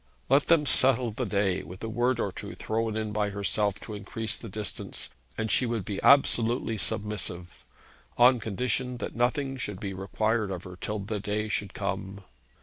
[0.29, 3.93] Let them settle the day with a word or two thrown in by herself to
[3.93, 7.63] increase the distance and she would be absolutely submissive,
[8.17, 12.21] on condition that nothing should be required of her till the day should come.